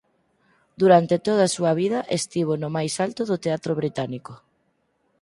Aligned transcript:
Durante 0.81 1.15
toda 1.27 1.43
a 1.45 1.53
súa 1.55 1.73
vida 1.81 1.99
estivo 2.19 2.53
no 2.61 2.69
máis 2.75 2.93
alto 3.05 3.21
do 3.29 3.37
teatro 3.45 3.71
británico. 3.81 4.33